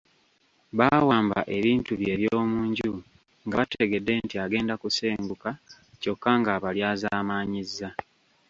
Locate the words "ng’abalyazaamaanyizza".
6.39-7.87